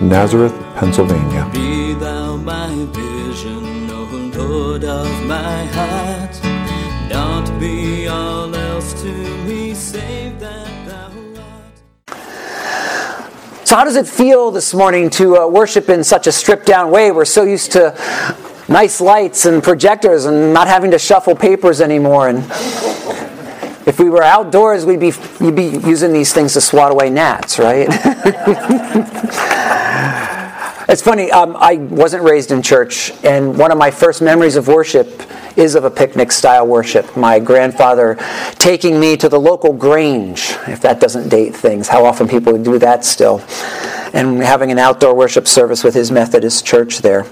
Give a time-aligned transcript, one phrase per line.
[0.00, 1.48] Nazareth, Pennsylvania.
[1.52, 6.38] Be thou my vision, O Lord of my heart.
[7.10, 9.12] Not be all else to
[9.46, 11.10] me, save that thou
[12.08, 13.66] art.
[13.66, 16.90] So, how does it feel this morning to uh, worship in such a stripped down
[16.90, 17.10] way?
[17.10, 17.96] We're so used to
[18.68, 22.28] nice lights and projectors and not having to shuffle papers anymore.
[22.28, 22.38] And
[23.86, 27.58] if we were outdoors, we'd be, you'd be using these things to swat away gnats,
[27.58, 27.88] right?
[30.88, 34.68] it's funny, um, I wasn't raised in church, and one of my first memories of
[34.68, 35.22] worship
[35.56, 37.16] is of a picnic style worship.
[37.16, 38.16] My grandfather
[38.58, 42.78] taking me to the local grange, if that doesn't date things, how often people do
[42.78, 43.42] that still,
[44.12, 47.26] and having an outdoor worship service with his Methodist church there.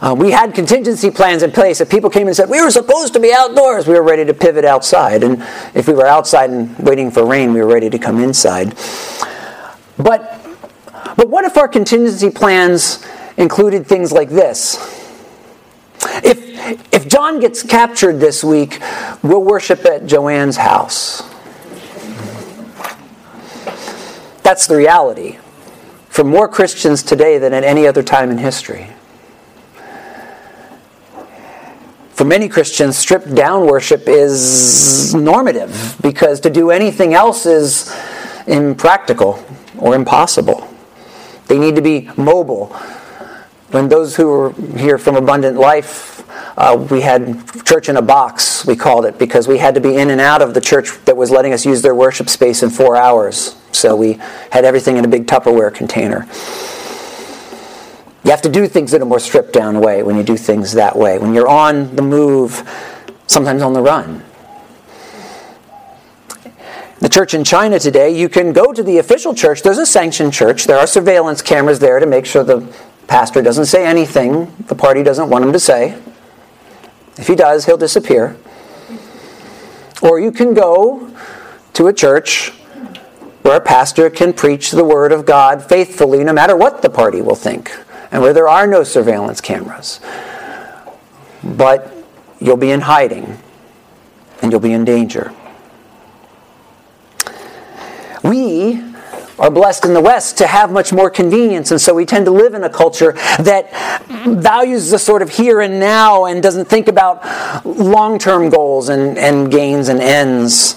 [0.00, 1.80] Uh, we had contingency plans in place.
[1.80, 4.32] If people came and said, we were supposed to be outdoors, we were ready to
[4.32, 5.24] pivot outside.
[5.24, 5.42] And
[5.74, 8.76] if we were outside and waiting for rain, we were ready to come inside.
[9.98, 10.47] But,
[11.16, 13.04] but what if our contingency plans
[13.36, 14.76] included things like this?
[16.24, 18.80] If, if John gets captured this week,
[19.22, 21.22] we'll worship at Joanne's house.
[24.42, 25.38] That's the reality
[26.08, 28.88] for more Christians today than at any other time in history.
[32.18, 37.94] For many Christians, stripped down worship is normative because to do anything else is
[38.48, 39.44] impractical
[39.78, 40.67] or impossible.
[41.48, 42.66] They need to be mobile.
[43.70, 46.24] When those who were here from Abundant Life,
[46.56, 49.96] uh, we had church in a box, we called it, because we had to be
[49.96, 52.70] in and out of the church that was letting us use their worship space in
[52.70, 53.56] four hours.
[53.72, 54.14] So we
[54.50, 56.26] had everything in a big Tupperware container.
[58.24, 60.72] You have to do things in a more stripped down way when you do things
[60.72, 61.18] that way.
[61.18, 62.68] When you're on the move,
[63.26, 64.24] sometimes on the run.
[67.00, 69.62] The church in China today, you can go to the official church.
[69.62, 70.64] There's a sanctioned church.
[70.64, 72.66] There are surveillance cameras there to make sure the
[73.06, 75.96] pastor doesn't say anything the party doesn't want him to say.
[77.16, 78.36] If he does, he'll disappear.
[80.02, 81.14] Or you can go
[81.74, 82.50] to a church
[83.42, 87.20] where a pastor can preach the word of God faithfully no matter what the party
[87.20, 87.70] will think
[88.10, 90.00] and where there are no surveillance cameras.
[91.44, 91.94] But
[92.40, 93.38] you'll be in hiding
[94.42, 95.32] and you'll be in danger.
[98.22, 98.84] We
[99.38, 102.30] are blessed in the West to have much more convenience, and so we tend to
[102.30, 103.70] live in a culture that
[104.26, 109.16] values the sort of here and now and doesn't think about long term goals and,
[109.18, 110.74] and gains and ends.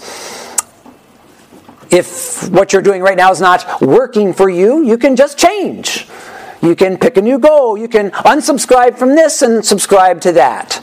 [1.90, 6.08] If what you're doing right now is not working for you, you can just change.
[6.62, 7.78] You can pick a new goal.
[7.78, 10.80] You can unsubscribe from this and subscribe to that.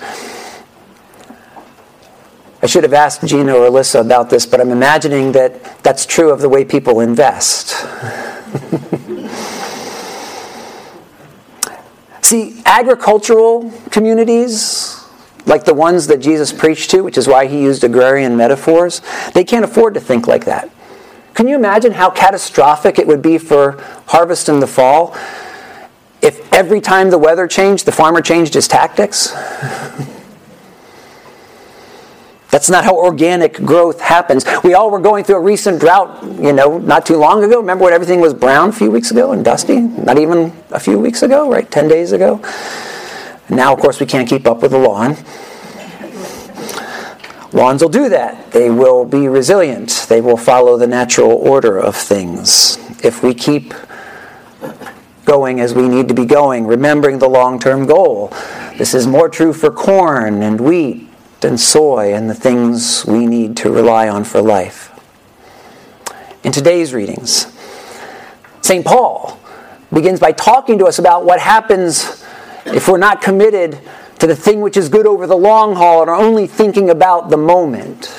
[2.61, 6.33] I should have asked Gina or Alyssa about this, but I'm imagining that that's true
[6.33, 7.71] of the way people invest.
[12.23, 15.05] See, agricultural communities,
[15.47, 19.03] like the ones that Jesus preached to, which is why he used agrarian metaphors,
[19.35, 20.69] they can't afford to think like that.
[21.35, 25.17] Can you imagine how catastrophic it would be for harvest in the fall
[26.21, 29.33] if every time the weather changed, the farmer changed his tactics?
[32.51, 34.45] That's not how organic growth happens.
[34.65, 37.61] We all were going through a recent drought, you know, not too long ago.
[37.61, 39.81] Remember when everything was brown a few weeks ago and dusty?
[39.81, 41.71] Not even a few weeks ago, right?
[41.71, 42.43] 10 days ago.
[43.51, 45.17] Now, of course, we can't keep up with the lawn.
[47.53, 48.53] Lawns will do that.
[48.53, 50.07] They will be resilient.
[50.09, 52.77] They will follow the natural order of things.
[53.03, 53.73] If we keep
[55.25, 58.29] going as we need to be going, remembering the long term goal.
[58.77, 61.08] This is more true for corn and wheat
[61.45, 64.93] and soy and the things we need to rely on for life.
[66.45, 67.47] In today's readings,
[68.61, 68.85] St.
[68.85, 69.39] Paul
[69.93, 72.25] begins by talking to us about what happens
[72.67, 73.81] if we're not committed
[74.19, 77.31] to the thing which is good over the long haul and are only thinking about
[77.31, 78.13] the moment.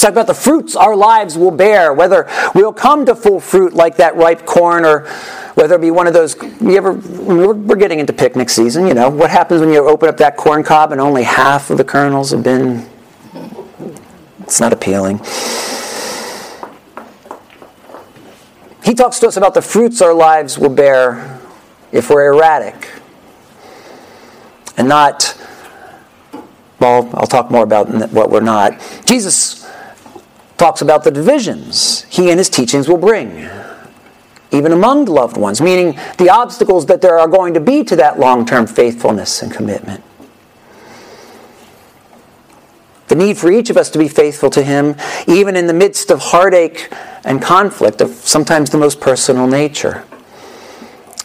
[0.00, 3.96] Talking about the fruits our lives will bear, whether we'll come to full fruit like
[3.98, 5.06] that ripe corn or
[5.54, 9.10] whether it be one of those you ever we're getting into picnic season you know
[9.10, 12.30] what happens when you open up that corn cob and only half of the kernels
[12.30, 12.88] have been
[14.38, 15.18] it's not appealing
[18.84, 21.40] he talks to us about the fruits our lives will bear
[21.92, 22.88] if we're erratic
[24.80, 25.36] and not,
[26.78, 28.80] well, I'll talk more about what we're not.
[29.04, 29.70] Jesus
[30.60, 33.48] talks about the divisions he and his teachings will bring,
[34.50, 38.18] even among loved ones, meaning the obstacles that there are going to be to that
[38.18, 40.04] long term faithfulness and commitment.
[43.08, 44.96] The need for each of us to be faithful to Him,
[45.26, 46.92] even in the midst of heartache
[47.24, 50.04] and conflict of sometimes the most personal nature.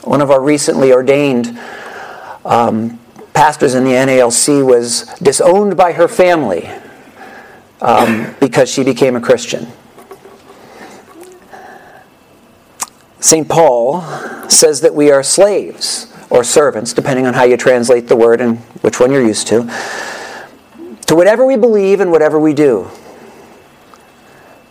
[0.06, 1.60] One of our recently ordained
[2.46, 3.02] um,
[3.34, 6.70] pastors in the NALC was disowned by her family
[7.86, 9.68] um, because she became a Christian.
[13.20, 13.48] St.
[13.48, 14.02] Paul
[14.50, 18.58] says that we are slaves or servants, depending on how you translate the word and
[18.82, 19.72] which one you're used to
[21.06, 22.90] to whatever we believe and whatever we do.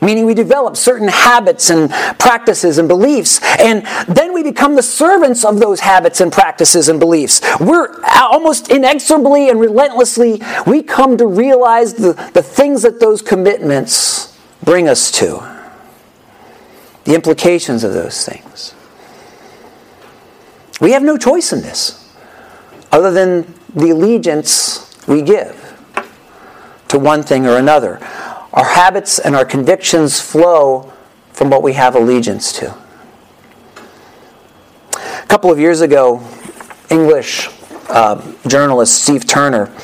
[0.05, 5.45] Meaning, we develop certain habits and practices and beliefs, and then we become the servants
[5.45, 7.41] of those habits and practices and beliefs.
[7.59, 14.39] We're almost inexorably and relentlessly, we come to realize the, the things that those commitments
[14.63, 15.43] bring us to,
[17.05, 18.75] the implications of those things.
[20.81, 22.13] We have no choice in this
[22.93, 25.61] other than the allegiance we give
[26.89, 27.99] to one thing or another.
[28.55, 30.93] Our habits and our convictions flow
[31.33, 32.73] from what we have allegiance to.
[34.97, 36.23] A couple of years ago,
[36.89, 37.49] English
[37.89, 39.75] uh, journalist Steve Turner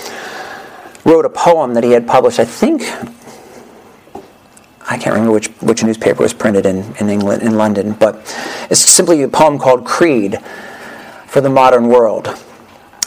[1.05, 2.83] wrote a poem that he had published, I think,
[4.89, 8.17] I can't remember which, which newspaper was printed in, in England, in London, but
[8.71, 10.39] it's simply a poem called Creed
[11.27, 12.37] for the Modern World.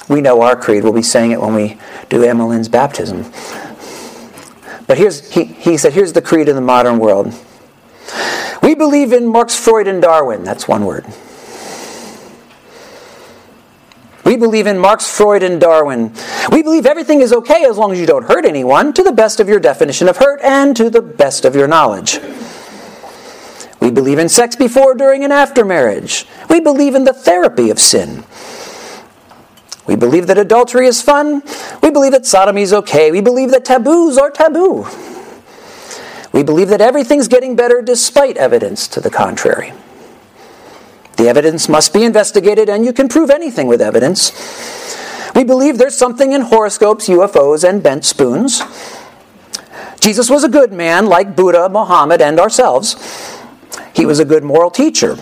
[0.09, 0.83] We know our creed.
[0.83, 1.77] We'll be saying it when we
[2.09, 3.24] do Emmeline's baptism.
[4.88, 7.33] But here's, he, he said, here's the creed in the modern world.
[8.62, 10.44] We believe in Marx, Freud, and Darwin.
[10.44, 11.06] That's one word.
[14.25, 16.13] We believe in Marx, Freud, and Darwin.
[16.51, 19.39] We believe everything is okay as long as you don't hurt anyone, to the best
[19.39, 22.19] of your definition of hurt and to the best of your knowledge.
[23.81, 26.25] We believe in sex before, during, and after marriage.
[26.50, 28.24] We believe in the therapy of sin.
[29.85, 31.44] We believe that adultery is fun.
[31.81, 33.12] We believe that sodomy is okay.
[33.12, 34.88] We believe that taboos are taboo.
[36.31, 39.74] We believe that everything's getting better despite evidence to the contrary.
[41.18, 44.31] The evidence must be investigated, and you can prove anything with evidence.
[45.35, 48.62] We believe there's something in horoscopes, UFOs, and bent spoons.
[50.00, 52.95] Jesus was a good man, like Buddha, Mohammed, and ourselves.
[53.94, 55.18] He was a good moral teacher,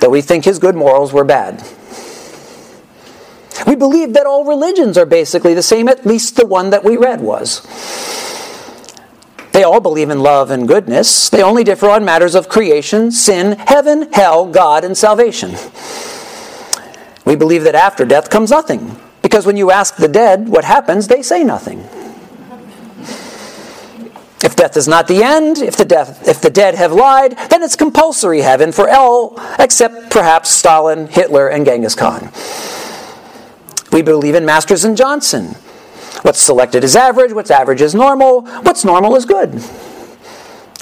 [0.00, 1.62] though we think his good morals were bad.
[3.66, 6.96] We believe that all religions are basically the same, at least the one that we
[6.96, 7.62] read was.
[9.52, 11.30] They all believe in love and goodness.
[11.30, 15.54] They only differ on matters of creation, sin, heaven, hell, God, and salvation.
[17.24, 21.08] We believe that after death comes nothing, because when you ask the dead what happens,
[21.08, 21.80] they say nothing.
[24.44, 27.62] If death is not the end, if the, death, if the dead have lied, then
[27.62, 32.30] it's compulsory heaven for all except perhaps Stalin, Hitler, and Genghis Khan.
[33.96, 35.54] We believe in Masters and Johnson.
[36.20, 39.54] What's selected is average, what's average is normal, what's normal is good.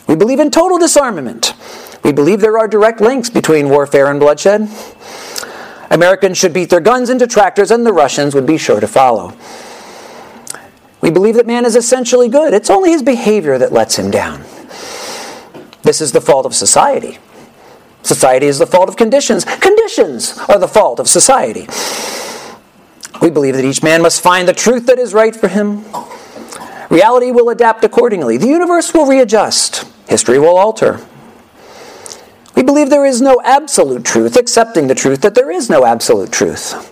[0.09, 1.55] We believe in total disarmament.
[2.03, 4.69] We believe there are direct links between warfare and bloodshed.
[5.93, 9.33] Americans should beat their guns into tractors, and the Russians would be sure to follow.
[11.01, 12.53] We believe that man is essentially good.
[12.53, 14.41] It's only his behavior that lets him down.
[15.83, 17.19] This is the fault of society.
[18.03, 19.45] Society is the fault of conditions.
[19.45, 21.69] Conditions are the fault of society.
[23.21, 25.85] We believe that each man must find the truth that is right for him.
[26.91, 28.37] Reality will adapt accordingly.
[28.37, 29.85] The universe will readjust.
[30.09, 31.01] History will alter.
[32.55, 36.31] We believe there is no absolute truth, accepting the truth that there is no absolute
[36.31, 36.91] truth.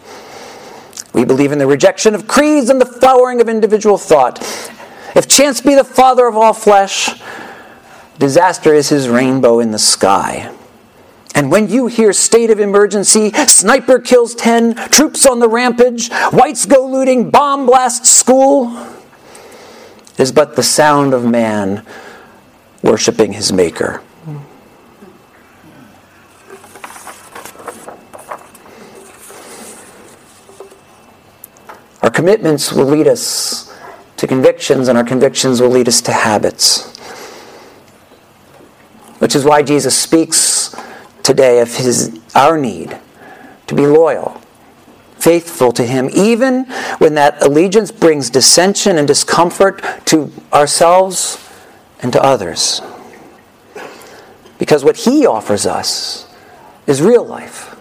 [1.14, 4.40] We believe in the rejection of creeds and the flowering of individual thought.
[5.14, 7.10] If chance be the father of all flesh,
[8.18, 10.52] disaster is his rainbow in the sky.
[11.34, 16.66] And when you hear state of emergency, sniper kills 10, troops on the rampage, whites
[16.66, 18.86] go looting, bomb blasts school,
[20.18, 21.86] is but the sound of man
[22.82, 24.02] worshiping his maker.
[32.02, 33.72] Our commitments will lead us
[34.18, 36.96] to convictions, and our convictions will lead us to habits.
[39.18, 40.74] Which is why Jesus speaks
[41.22, 42.98] today of his our need
[43.66, 44.40] to be loyal,
[45.16, 46.64] faithful to him, even
[46.98, 51.38] when that allegiance brings dissension and discomfort to ourselves
[52.00, 52.80] and to others.
[54.58, 56.28] Because what he offers us
[56.86, 57.76] is real life.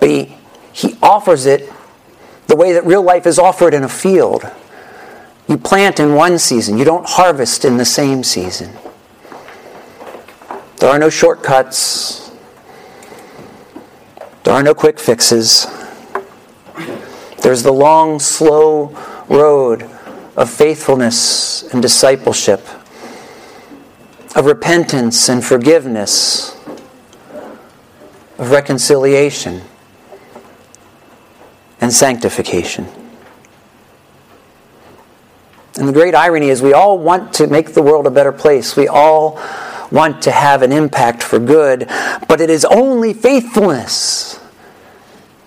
[0.00, 0.36] But he,
[0.72, 1.72] he offers it
[2.46, 4.48] The way that real life is offered in a field.
[5.48, 8.70] You plant in one season, you don't harvest in the same season.
[10.78, 12.30] There are no shortcuts,
[14.44, 15.66] there are no quick fixes.
[17.42, 18.96] There's the long, slow
[19.28, 19.88] road
[20.36, 22.60] of faithfulness and discipleship,
[24.34, 26.54] of repentance and forgiveness,
[28.38, 29.62] of reconciliation
[31.80, 32.86] and sanctification.
[35.78, 38.76] And the great irony is, we all want to make the world a better place.
[38.76, 39.40] We all
[39.90, 41.86] want to have an impact for good,
[42.28, 44.40] but it is only faithfulness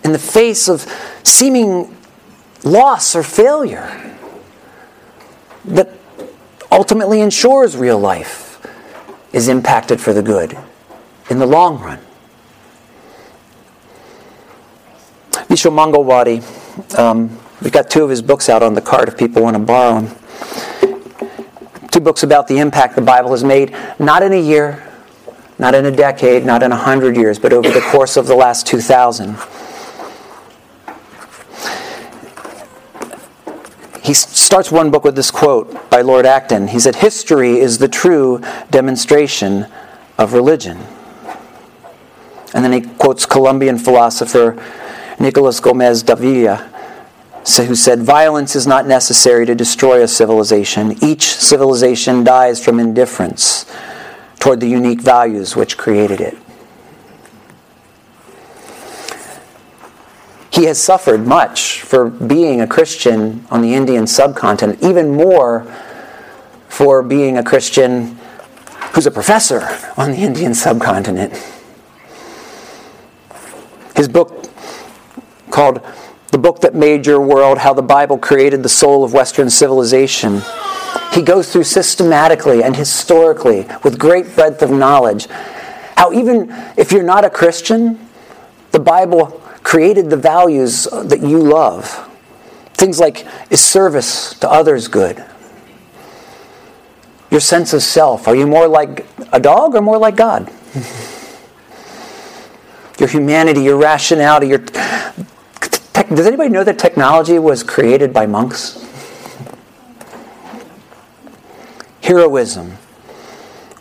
[0.04, 0.86] in the face of
[1.24, 1.96] seeming
[2.64, 4.18] loss or failure
[5.66, 5.90] that
[6.72, 8.66] ultimately ensures real life
[9.34, 10.58] is impacted for the good
[11.30, 12.00] in the long run.
[15.50, 19.42] Vishal Mangalwadi, um, we've got two of his books out on the card if people
[19.42, 20.16] want to borrow them.
[22.00, 24.86] Books about the impact the Bible has made, not in a year,
[25.58, 28.36] not in a decade, not in a hundred years, but over the course of the
[28.36, 29.36] last 2,000.
[34.04, 36.70] He starts one book with this quote by Lord Acton.
[36.70, 38.42] He said, History is the true
[38.72, 39.68] demonstration
[40.18, 40.80] of religion.
[42.56, 44.58] And then he quotes Colombian philosopher
[45.20, 46.68] Nicolas Gomez Davila,
[47.46, 51.04] who said, Violence is not necessary to destroy a civilization.
[51.04, 53.66] Each civilization dies from indifference
[54.40, 56.38] toward the unique values which created it.
[60.52, 65.64] He has suffered much for being a Christian on the Indian subcontinent, even more
[66.68, 68.18] for being a Christian
[68.94, 69.62] who's a professor
[69.96, 71.34] on the Indian subcontinent.
[73.96, 74.50] His book
[75.52, 75.82] called
[76.32, 80.44] The Book That Made Your World How the Bible Created the Soul of Western Civilization.
[81.12, 85.26] He goes through systematically and historically, with great breadth of knowledge,
[85.96, 87.98] how even if you're not a Christian,
[88.70, 92.08] the Bible created the values that you love.
[92.76, 95.26] Things like is service to others good?
[97.32, 98.28] Your sense of self.
[98.28, 100.52] Are you more like a dog or more like God?
[103.00, 104.60] your humanity, your rationality, your
[106.10, 108.84] does anybody know that technology was created by monks?
[112.02, 112.78] Heroism,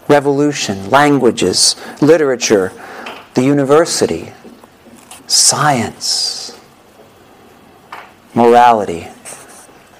[0.08, 2.72] revolution, languages, literature,
[3.34, 4.32] the university,
[5.26, 6.58] science,
[8.34, 9.08] morality,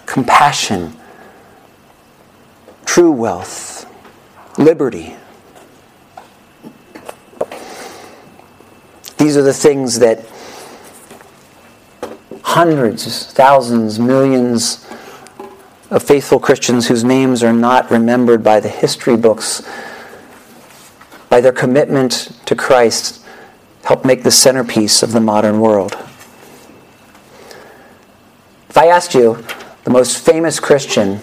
[0.04, 0.94] compassion,
[2.84, 3.86] true wealth,
[4.58, 5.16] liberty.
[9.16, 10.24] These are the things that
[12.48, 14.86] hundreds, thousands, millions
[15.90, 19.68] of faithful Christians whose names are not remembered by the history books,
[21.28, 23.22] by their commitment to Christ,
[23.84, 25.92] help make the centerpiece of the modern world.
[28.70, 29.44] If I asked you
[29.84, 31.20] the most famous Christian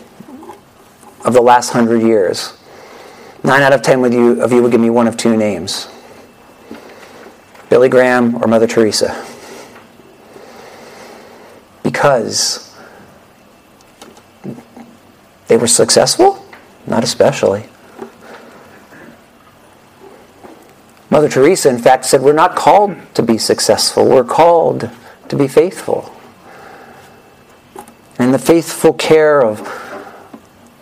[1.25, 2.55] of the last hundred years,
[3.44, 5.88] nine out of ten of you, of you would give me one of two names
[7.67, 9.34] Billy Graham or Mother Teresa
[11.95, 12.75] because
[15.47, 16.45] they were successful?
[16.85, 17.69] Not especially.
[21.09, 24.89] Mother Teresa, in fact, said, We're not called to be successful, we're called
[25.29, 26.13] to be faithful.
[28.19, 29.65] And the faithful care of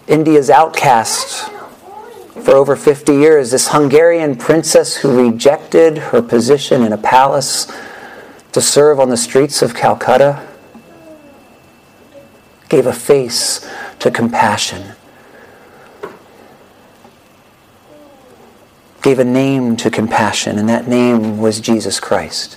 [0.08, 1.48] India's outcasts
[2.44, 7.72] for over 50 years, this Hungarian princess who rejected her position in a palace
[8.52, 10.48] to serve on the streets of Calcutta
[12.74, 14.96] gave a face to compassion,
[19.04, 22.56] gave a name to compassion, and that name was Jesus Christ.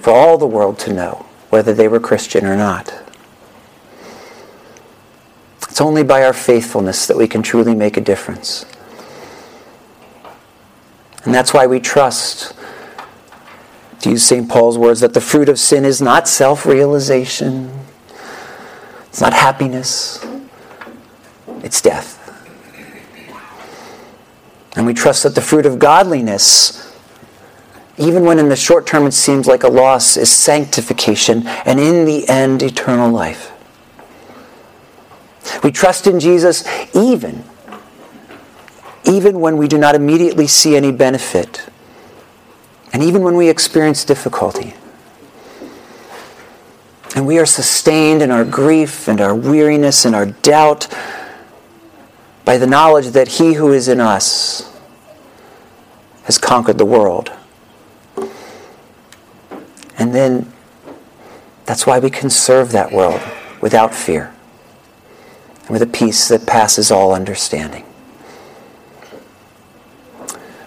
[0.00, 2.94] For all the world to know, whether they were Christian or not.
[5.68, 8.66] It's only by our faithfulness that we can truly make a difference.
[11.24, 12.54] And that's why we trust,
[14.02, 14.48] to use St.
[14.48, 17.86] Paul's words, that the fruit of sin is not self realization
[19.16, 20.22] it's not happiness,
[21.62, 22.20] it's death.
[24.76, 26.94] And we trust that the fruit of godliness,
[27.96, 32.04] even when in the short term it seems like a loss, is sanctification and in
[32.04, 33.52] the end, eternal life.
[35.64, 36.62] We trust in Jesus
[36.94, 37.42] even,
[39.06, 41.66] even when we do not immediately see any benefit,
[42.92, 44.74] and even when we experience difficulty.
[47.14, 50.88] And we are sustained in our grief and our weariness and our doubt
[52.44, 54.72] by the knowledge that He who is in us
[56.24, 57.32] has conquered the world.
[59.98, 60.52] And then
[61.64, 63.20] that's why we can serve that world
[63.60, 64.32] without fear
[65.62, 67.84] and with a peace that passes all understanding.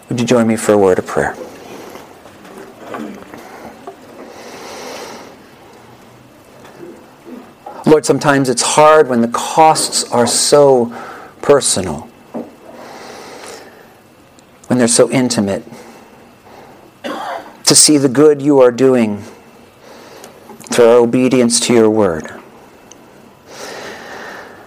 [0.09, 1.35] Would you join me for a word of prayer?
[8.09, 10.87] Sometimes it's hard when the costs are so
[11.43, 12.09] personal,
[14.65, 15.63] when they're so intimate,
[17.03, 19.21] to see the good you are doing
[20.71, 22.33] through our obedience to your word.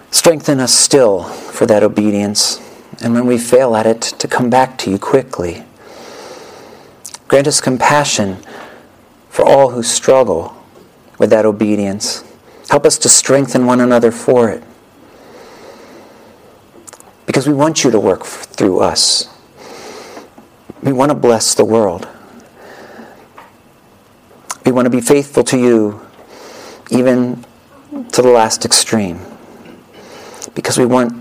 [0.09, 2.61] Strengthen us still for that obedience,
[3.03, 5.65] and when we fail at it, to come back to you quickly.
[7.27, 8.37] Grant us compassion
[9.27, 10.55] for all who struggle
[11.19, 12.23] with that obedience.
[12.69, 14.63] Help us to strengthen one another for it.
[17.25, 19.27] Because we want you to work through us.
[20.81, 22.07] We want to bless the world.
[24.65, 26.01] We want to be faithful to you
[26.89, 27.43] even
[28.11, 29.19] to the last extreme.
[30.55, 31.13] Because we want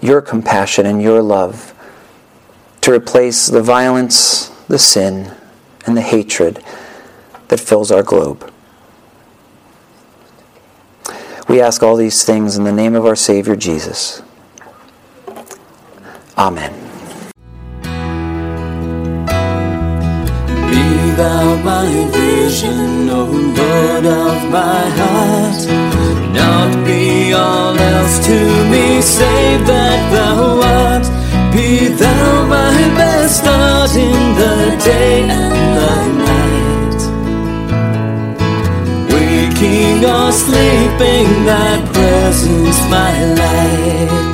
[0.00, 1.74] your compassion and your love
[2.82, 5.32] to replace the violence, the sin,
[5.86, 6.62] and the hatred
[7.48, 8.51] that fills our globe.
[11.52, 14.22] We ask all these things in the name of our Savior Jesus.
[16.38, 16.72] Amen.
[20.72, 20.84] Be
[21.20, 23.24] thou my vision, O
[23.58, 25.68] Lord of my heart.
[26.32, 28.38] Not be all else to
[28.72, 31.04] me, save that thou art.
[31.52, 37.00] Be thou my best start in the day and the night.
[39.12, 40.71] Waking or sleeping,
[41.44, 44.31] thy presence my light.